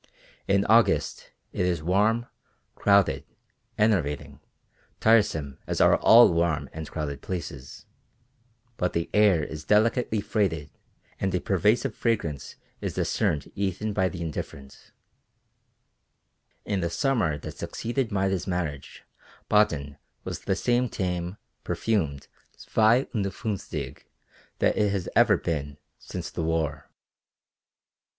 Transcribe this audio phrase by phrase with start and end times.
[0.47, 2.25] In August it is warm,
[2.73, 3.23] crowded,
[3.77, 4.39] enervating,
[4.99, 7.85] tiresome as are all warm and crowded places,
[8.77, 10.71] but the air is delicately freighted
[11.19, 14.89] and a pervasive fragrance is discerned even by the indifferent.
[16.65, 19.03] In the summer that succeeded Maida's marriage
[19.49, 22.27] Baden was the same tame, perfumed
[22.57, 24.03] zwei und funfzig
[24.57, 26.89] that it has ever been since the war.